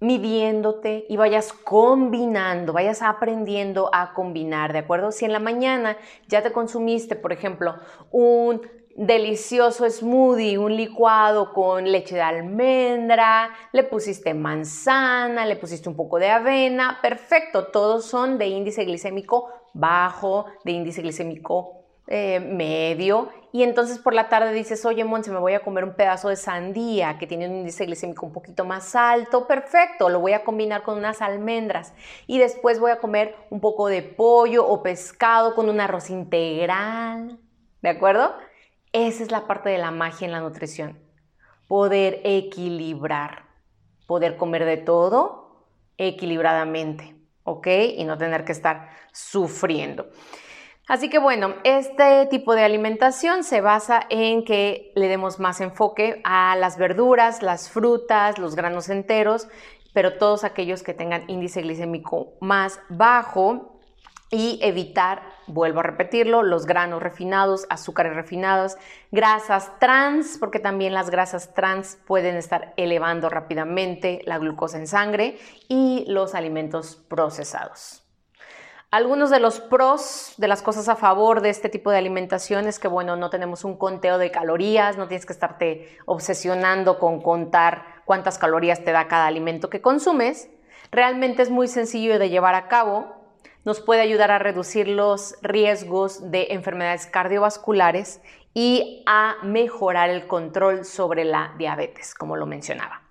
midiéndote 0.04 1.06
y 1.08 1.16
vayas 1.16 1.54
combinando, 1.54 2.74
vayas 2.74 3.02
aprendiendo 3.02 3.90
a 3.94 4.14
combinar, 4.14 4.74
¿de 4.74 4.80
acuerdo? 4.80 5.12
Si 5.12 5.24
en 5.24 5.32
la 5.32 5.40
mañana 5.40 5.98
ya 6.28 6.44
te 6.44 6.52
consumiste, 6.52 7.16
por 7.16 7.32
ejemplo, 7.32 7.76
un 8.12 8.62
delicioso 8.98 9.90
smoothie, 9.90 10.58
un 10.58 10.76
licuado 10.76 11.54
con 11.54 11.90
leche 11.90 12.16
de 12.16 12.22
almendra, 12.22 13.50
le 13.72 13.84
pusiste 13.84 14.34
manzana, 14.34 15.46
le 15.46 15.56
pusiste 15.56 15.88
un 15.88 15.96
poco 15.96 16.20
de 16.20 16.30
avena, 16.30 17.00
perfecto, 17.02 17.68
todos 17.68 18.06
son 18.06 18.38
de 18.38 18.48
índice 18.48 18.84
glicémico 18.84 19.50
bajo, 19.74 20.46
de 20.66 20.74
índice 20.74 21.02
glicémico 21.02 21.83
eh, 22.08 22.40
medio 22.40 23.30
y 23.54 23.62
entonces 23.62 24.00
por 24.00 24.16
la 24.16 24.30
tarde 24.30 24.52
dices, 24.52 24.84
oye, 24.84 25.06
Monse, 25.06 25.30
me 25.30 25.38
voy 25.38 25.54
a 25.54 25.60
comer 25.60 25.84
un 25.84 25.94
pedazo 25.94 26.30
de 26.30 26.36
sandía 26.36 27.20
que 27.20 27.28
tiene 27.28 27.48
un 27.48 27.56
índice 27.56 27.86
glicémico 27.86 28.26
un 28.26 28.34
poquito 28.34 28.66
más 28.66 28.96
alto, 28.96 29.48
perfecto, 29.48 30.10
lo 30.10 30.20
voy 30.20 30.34
a 30.34 30.44
combinar 30.44 30.82
con 30.82 30.98
unas 30.98 31.22
almendras 31.22 31.94
y 32.26 32.40
después 32.40 32.80
voy 32.80 32.92
a 32.92 33.00
comer 33.00 33.36
un 33.52 33.62
poco 33.62 33.88
de 33.88 34.02
pollo 34.02 34.68
o 34.68 34.82
pescado 34.82 35.54
con 35.54 35.70
un 35.70 35.80
arroz 35.80 36.10
integral, 36.10 37.40
¿de 37.84 37.90
acuerdo? 37.90 38.36
Esa 38.92 39.24
es 39.24 39.32
la 39.32 39.46
parte 39.46 39.70
de 39.70 39.78
la 39.78 39.92
magia 39.92 40.26
en 40.26 40.32
la 40.32 40.40
nutrición, 40.40 41.00
poder 41.68 42.22
equilibrar, 42.24 43.46
poder 44.08 44.36
comer 44.36 44.66
de 44.66 44.78
todo 44.78 45.68
equilibradamente, 45.98 47.16
¿ok? 47.44 47.68
Y 47.98 48.04
no 48.04 48.18
tener 48.18 48.46
que 48.46 48.52
estar 48.52 48.90
sufriendo. 49.12 50.08
Así 50.94 51.10
que 51.10 51.18
bueno, 51.18 51.56
este 51.64 52.28
tipo 52.28 52.54
de 52.54 52.64
alimentación 52.64 53.44
se 53.44 53.62
basa 53.62 54.02
en 54.12 54.46
que 54.46 54.92
le 54.94 55.08
demos 55.08 55.40
más 55.40 55.60
enfoque 55.60 56.22
a 56.24 56.56
las 56.56 56.78
verduras, 56.78 57.42
las 57.42 57.68
frutas, 57.72 58.38
los 58.38 58.56
granos 58.56 58.90
enteros, 58.90 59.48
pero 59.92 60.20
todos 60.20 60.44
aquellos 60.44 60.84
que 60.84 60.94
tengan 60.94 61.28
índice 61.28 61.64
glicémico 61.64 62.34
más 62.42 62.80
bajo 62.90 63.80
y 64.30 64.60
evitar, 64.62 65.24
vuelvo 65.48 65.80
a 65.80 65.84
repetirlo, 65.84 66.44
los 66.44 66.68
granos 66.68 67.02
refinados, 67.02 67.66
azúcares 67.72 68.14
refinados, 68.14 68.78
grasas 69.12 69.72
trans, 69.80 70.38
porque 70.38 70.60
también 70.60 70.94
las 70.94 71.10
grasas 71.10 71.56
trans 71.56 71.98
pueden 72.06 72.36
estar 72.36 72.76
elevando 72.78 73.30
rápidamente 73.30 74.22
la 74.26 74.38
glucosa 74.38 74.78
en 74.78 74.86
sangre 74.86 75.40
y 75.68 76.06
los 76.08 76.36
alimentos 76.36 77.04
procesados. 77.08 78.03
Algunos 78.94 79.32
de 79.32 79.40
los 79.40 79.60
pros, 79.60 80.36
de 80.38 80.48
las 80.48 80.62
cosas 80.62 80.88
a 80.88 80.96
favor 80.96 81.42
de 81.42 81.50
este 81.50 81.68
tipo 81.68 81.90
de 81.90 81.98
alimentación 81.98 82.68
es 82.68 82.78
que, 82.78 82.88
bueno, 82.88 83.16
no 83.16 83.32
tenemos 83.32 83.64
un 83.64 83.76
conteo 83.76 84.20
de 84.20 84.30
calorías, 84.30 84.98
no 85.00 85.08
tienes 85.08 85.26
que 85.26 85.34
estarte 85.34 85.98
obsesionando 86.06 87.00
con 87.00 87.20
contar 87.20 88.04
cuántas 88.06 88.38
calorías 88.38 88.84
te 88.84 88.92
da 88.92 89.08
cada 89.08 89.26
alimento 89.26 89.72
que 89.72 89.82
consumes. 89.82 90.48
Realmente 90.92 91.42
es 91.42 91.50
muy 91.50 91.68
sencillo 91.68 92.20
de 92.20 92.30
llevar 92.30 92.54
a 92.54 92.68
cabo, 92.68 93.16
nos 93.66 93.82
puede 93.82 94.02
ayudar 94.02 94.30
a 94.30 94.38
reducir 94.38 94.88
los 94.88 95.38
riesgos 95.42 96.30
de 96.30 96.50
enfermedades 96.52 97.08
cardiovasculares 97.08 98.22
y 98.54 99.04
a 99.08 99.38
mejorar 99.42 100.12
el 100.12 100.28
control 100.28 100.86
sobre 100.86 101.26
la 101.26 101.56
diabetes, 101.58 102.14
como 102.14 102.36
lo 102.36 102.46
mencionaba. 102.46 103.03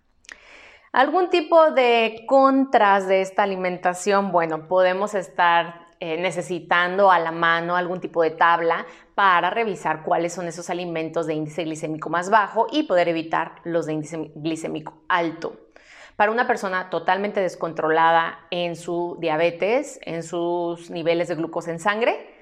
¿Algún 0.92 1.30
tipo 1.30 1.70
de 1.70 2.24
contras 2.26 3.08
de 3.08 3.22
esta 3.22 3.44
alimentación? 3.44 4.30
Bueno, 4.30 4.68
podemos 4.68 5.14
estar 5.14 5.86
eh, 6.00 6.20
necesitando 6.20 7.10
a 7.10 7.18
la 7.18 7.32
mano 7.32 7.76
algún 7.76 7.98
tipo 7.98 8.22
de 8.22 8.32
tabla 8.32 8.84
para 9.14 9.48
revisar 9.48 10.02
cuáles 10.02 10.34
son 10.34 10.48
esos 10.48 10.68
alimentos 10.68 11.26
de 11.26 11.32
índice 11.32 11.64
glicémico 11.64 12.10
más 12.10 12.28
bajo 12.28 12.66
y 12.70 12.82
poder 12.82 13.08
evitar 13.08 13.54
los 13.64 13.86
de 13.86 13.94
índice 13.94 14.32
glicémico 14.34 15.02
alto. 15.08 15.56
Para 16.16 16.30
una 16.30 16.46
persona 16.46 16.90
totalmente 16.90 17.40
descontrolada 17.40 18.40
en 18.50 18.76
su 18.76 19.16
diabetes, 19.18 19.98
en 20.02 20.22
sus 20.22 20.90
niveles 20.90 21.28
de 21.28 21.36
glucosa 21.36 21.70
en 21.70 21.78
sangre, 21.78 22.34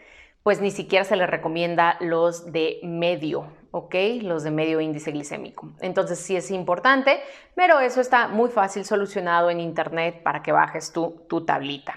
pues 0.43 0.61
ni 0.61 0.73
siquiera 0.73 1.05
se 1.05 1.15
le 1.15 1.29
recomienda 1.29 1.99
los 2.01 2.51
de 2.51 2.81
medio, 2.83 3.47
¿ok? 3.71 3.95
Los 4.23 4.43
de 4.43 4.51
medio 4.51 4.81
índice 4.81 5.13
glicémico. 5.13 5.69
Entonces 5.81 6.19
sí 6.19 6.37
es 6.37 6.51
importante, 6.51 7.21
pero 7.55 7.81
eso 7.81 8.01
está 8.01 8.29
muy 8.29 8.51
fácil 8.51 8.85
solucionado 8.85 9.51
en 9.51 9.61
internet 9.61 10.23
para 10.23 10.43
que 10.43 10.53
bajes 10.53 10.93
tu, 10.93 11.25
tu 11.29 11.45
tablita. 11.45 11.95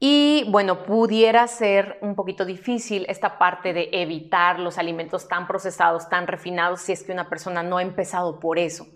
Y 0.00 0.44
bueno, 0.50 0.82
pudiera 0.82 1.46
ser 1.46 1.98
un 2.02 2.14
poquito 2.14 2.44
difícil 2.44 3.06
esta 3.08 3.38
parte 3.38 3.72
de 3.72 3.88
evitar 3.92 4.58
los 4.58 4.76
alimentos 4.76 5.28
tan 5.28 5.46
procesados, 5.46 6.08
tan 6.08 6.26
refinados, 6.26 6.82
si 6.82 6.92
es 6.92 7.04
que 7.04 7.12
una 7.12 7.28
persona 7.28 7.62
no 7.62 7.78
ha 7.78 7.82
empezado 7.82 8.38
por 8.38 8.58
eso. 8.58 8.86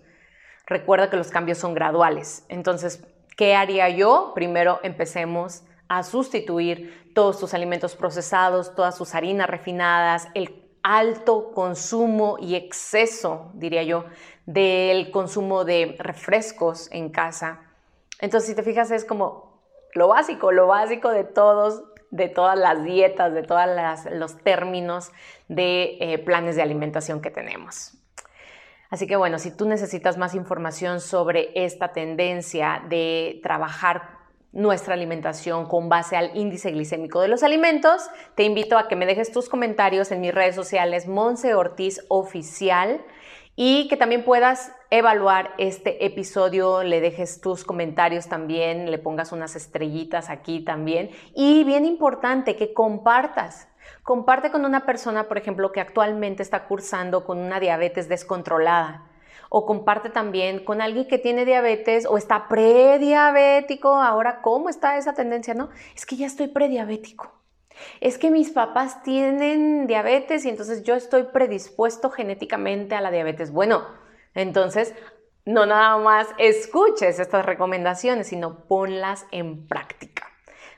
Recuerda 0.67 1.09
que 1.09 1.17
los 1.17 1.31
cambios 1.31 1.57
son 1.57 1.73
graduales. 1.73 2.45
Entonces, 2.47 3.03
¿qué 3.35 3.55
haría 3.55 3.89
yo? 3.89 4.33
Primero 4.35 4.79
empecemos 4.83 5.63
a 5.87 6.03
sustituir 6.03 7.11
todos 7.15 7.39
tus 7.39 7.55
alimentos 7.55 7.95
procesados, 7.95 8.75
todas 8.75 8.95
sus 8.95 9.15
harinas 9.15 9.49
refinadas, 9.49 10.27
el 10.35 10.68
alto 10.83 11.51
consumo 11.51 12.37
y 12.39 12.55
exceso, 12.55 13.51
diría 13.53 13.83
yo, 13.83 14.05
del 14.45 15.11
consumo 15.11 15.65
de 15.65 15.95
refrescos 15.99 16.89
en 16.91 17.09
casa. 17.09 17.61
Entonces, 18.19 18.49
si 18.49 18.55
te 18.55 18.63
fijas, 18.63 18.91
es 18.91 19.05
como 19.05 19.61
lo 19.93 20.07
básico, 20.07 20.51
lo 20.51 20.67
básico 20.67 21.09
de 21.09 21.23
todos, 21.23 21.83
de 22.11 22.29
todas 22.29 22.57
las 22.57 22.83
dietas, 22.83 23.33
de 23.33 23.43
todos 23.43 23.61
los 24.11 24.37
términos 24.37 25.11
de 25.47 25.97
eh, 25.99 26.19
planes 26.19 26.55
de 26.55 26.61
alimentación 26.61 27.21
que 27.21 27.31
tenemos. 27.31 27.93
Así 28.89 29.05
que 29.05 29.15
bueno, 29.15 29.37
si 29.37 29.55
tú 29.55 29.67
necesitas 29.67 30.17
más 30.17 30.33
información 30.33 30.99
sobre 30.99 31.51
esta 31.53 31.89
tendencia 31.93 32.83
de 32.89 33.39
trabajar 33.43 34.18
nuestra 34.51 34.95
alimentación 34.95 35.67
con 35.67 35.89
base 35.89 36.15
al 36.17 36.35
índice 36.35 36.71
glicémico 36.71 37.21
de 37.21 37.27
los 37.27 37.43
alimentos, 37.43 38.09
te 38.35 38.43
invito 38.43 38.77
a 38.77 38.87
que 38.87 38.95
me 38.95 39.05
dejes 39.05 39.31
tus 39.31 39.47
comentarios 39.47 40.11
en 40.11 40.21
mis 40.21 40.33
redes 40.33 40.55
sociales 40.55 41.07
Monse 41.07 41.53
Ortiz 41.53 42.03
Oficial 42.07 43.01
y 43.55 43.87
que 43.89 43.97
también 43.97 44.23
puedas 44.23 44.71
evaluar 44.89 45.53
este 45.57 46.05
episodio, 46.05 46.81
le 46.81 47.01
dejes 47.01 47.41
tus 47.41 47.65
comentarios 47.65 48.27
también, 48.27 48.89
le 48.89 48.97
pongas 48.97 49.31
unas 49.31 49.55
estrellitas 49.55 50.29
aquí 50.29 50.61
también. 50.63 51.11
Y 51.35 51.65
bien 51.65 51.85
importante 51.85 52.55
que 52.55 52.73
compartas. 52.73 53.67
Comparte 54.01 54.49
con 54.49 54.65
una 54.65 54.85
persona, 54.85 55.27
por 55.27 55.37
ejemplo, 55.37 55.71
que 55.71 55.81
actualmente 55.81 56.41
está 56.41 56.67
cursando 56.67 57.25
con 57.25 57.37
una 57.37 57.59
diabetes 57.59 58.07
descontrolada 58.07 59.08
o 59.49 59.65
comparte 59.65 60.09
también 60.09 60.63
con 60.63 60.81
alguien 60.81 61.07
que 61.07 61.17
tiene 61.17 61.45
diabetes 61.45 62.05
o 62.05 62.17
está 62.17 62.47
prediabético. 62.47 63.95
Ahora, 63.95 64.41
¿cómo 64.41 64.69
está 64.69 64.97
esa 64.97 65.13
tendencia? 65.13 65.53
No, 65.53 65.69
es 65.95 66.05
que 66.05 66.15
ya 66.15 66.27
estoy 66.27 66.47
prediabético. 66.47 67.31
Es 68.01 68.17
que 68.17 68.29
mis 68.31 68.51
papás 68.51 69.03
tienen 69.03 69.87
diabetes 69.87 70.45
y 70.45 70.49
entonces 70.49 70.83
yo 70.83 70.95
estoy 70.95 71.23
predispuesto 71.23 72.09
genéticamente 72.09 72.95
a 72.95 73.01
la 73.01 73.11
diabetes. 73.11 73.51
Bueno, 73.51 73.85
entonces 74.33 74.93
no 75.45 75.65
nada 75.65 75.97
más 75.97 76.27
escuches 76.37 77.19
estas 77.19 77.45
recomendaciones, 77.45 78.27
sino 78.27 78.65
ponlas 78.65 79.25
en 79.31 79.67
práctica. 79.67 80.27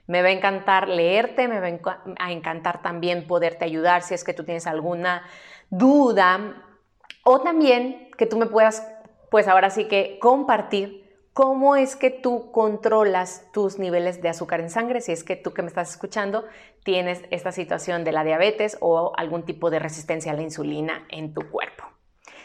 Me 0.07 0.21
va 0.21 0.29
a 0.29 0.31
encantar 0.31 0.87
leerte, 0.87 1.47
me 1.47 1.59
va 1.59 1.95
a 2.19 2.31
encantar 2.31 2.81
también 2.81 3.27
poderte 3.27 3.65
ayudar 3.65 4.01
si 4.01 4.13
es 4.13 4.23
que 4.23 4.33
tú 4.33 4.43
tienes 4.43 4.67
alguna 4.67 5.23
duda 5.69 6.63
o 7.23 7.41
también 7.41 8.09
que 8.17 8.25
tú 8.25 8.37
me 8.37 8.45
puedas, 8.45 8.87
pues 9.29 9.47
ahora 9.47 9.69
sí 9.69 9.85
que 9.85 10.19
compartir 10.19 11.01
cómo 11.33 11.75
es 11.75 11.95
que 11.95 12.09
tú 12.09 12.51
controlas 12.51 13.49
tus 13.53 13.79
niveles 13.79 14.21
de 14.21 14.29
azúcar 14.29 14.59
en 14.59 14.69
sangre, 14.69 15.01
si 15.01 15.11
es 15.11 15.23
que 15.23 15.35
tú 15.35 15.53
que 15.53 15.61
me 15.61 15.69
estás 15.69 15.91
escuchando 15.91 16.43
tienes 16.83 17.21
esta 17.31 17.51
situación 17.51 18.03
de 18.03 18.11
la 18.11 18.23
diabetes 18.23 18.77
o 18.81 19.13
algún 19.15 19.43
tipo 19.43 19.69
de 19.69 19.79
resistencia 19.79 20.31
a 20.31 20.35
la 20.35 20.41
insulina 20.41 21.05
en 21.09 21.33
tu 21.33 21.49
cuerpo. 21.49 21.85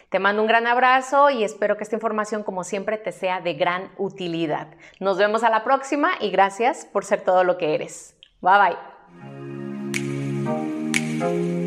Te 0.08 0.20
mando 0.20 0.40
un 0.42 0.48
gran 0.48 0.66
abrazo 0.68 1.30
y 1.30 1.42
espero 1.42 1.76
que 1.76 1.82
esta 1.82 1.96
información, 1.96 2.44
como 2.44 2.62
siempre, 2.62 2.96
te 2.96 3.10
sea 3.10 3.40
de 3.40 3.54
gran 3.54 3.90
utilidad. 3.98 4.68
Nos 5.00 5.18
vemos 5.18 5.42
a 5.42 5.50
la 5.50 5.64
próxima 5.64 6.12
y 6.20 6.30
gracias 6.30 6.86
por 6.86 7.04
ser 7.04 7.22
todo 7.22 7.42
lo 7.42 7.58
que 7.58 7.74
eres. 7.74 8.16
Bye 8.40 8.76
bye. 11.18 11.65